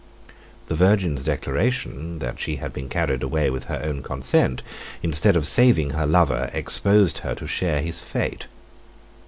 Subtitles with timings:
[0.67, 4.63] The virgin's declaration, that she had been carried away with her own consent,
[5.03, 8.47] instead of saving her lover, exposed her to share his fate.